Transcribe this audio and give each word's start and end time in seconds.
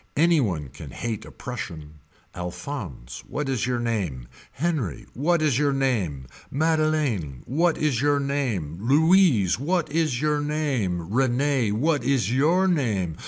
Any 0.17 0.41
one 0.41 0.69
can 0.69 0.89
hate 0.89 1.25
a 1.25 1.31
Prussian. 1.31 1.99
Alphonse 2.33 3.19
what 3.27 3.47
is 3.47 3.67
your 3.67 3.77
name. 3.77 4.27
Henri 4.57 5.05
what 5.13 5.43
is 5.43 5.59
your 5.59 5.73
name. 5.73 6.25
Madeleine 6.49 7.43
what 7.45 7.77
is 7.77 8.01
your 8.01 8.19
name. 8.19 8.79
Louise 8.81 9.59
what 9.59 9.91
is 9.91 10.19
your 10.19 10.39
name. 10.41 11.13
Rene 11.13 11.71
what 11.73 12.03
is 12.03 12.33
your 12.33 12.67
name. 12.67 13.15